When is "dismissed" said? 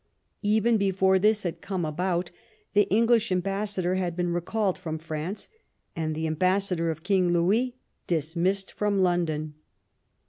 8.07-8.71